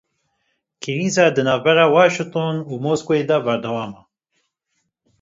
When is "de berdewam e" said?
3.29-4.03